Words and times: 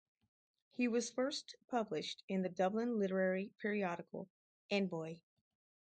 He 0.71 0.87
was 0.87 1.11
first 1.11 1.57
published 1.67 2.23
in 2.27 2.41
the 2.41 2.49
Dublin 2.49 2.97
literary 2.97 3.51
periodical, 3.59 4.31
"Envoy". 4.71 5.19